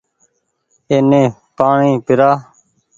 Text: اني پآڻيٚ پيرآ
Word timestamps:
اني 0.93 1.21
پآڻيٚ 1.57 2.01
پيرآ 2.05 2.31